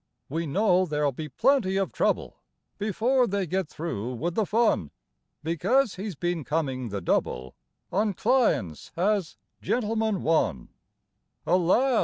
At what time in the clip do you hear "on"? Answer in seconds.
7.91-8.15